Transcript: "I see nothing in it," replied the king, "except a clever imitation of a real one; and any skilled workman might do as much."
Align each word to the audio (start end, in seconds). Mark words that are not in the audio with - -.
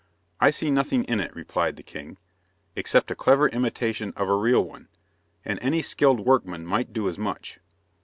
"I 0.39 0.49
see 0.49 0.71
nothing 0.71 1.03
in 1.03 1.19
it," 1.19 1.35
replied 1.35 1.75
the 1.75 1.83
king, 1.83 2.17
"except 2.75 3.11
a 3.11 3.15
clever 3.15 3.47
imitation 3.49 4.13
of 4.17 4.27
a 4.27 4.35
real 4.35 4.63
one; 4.63 4.87
and 5.45 5.59
any 5.61 5.83
skilled 5.83 6.21
workman 6.21 6.65
might 6.65 6.91
do 6.91 7.07
as 7.07 7.19
much." 7.19 7.59